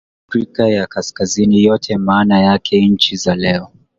Afrika 0.29 0.67
ya 0.69 0.87
kaskazini 0.87 1.63
yote 1.63 1.97
maana 1.97 2.39
yake 2.39 2.87
nchi 2.87 3.15
za 3.15 3.35
leo 3.35 3.71